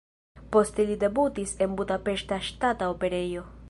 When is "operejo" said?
2.99-3.51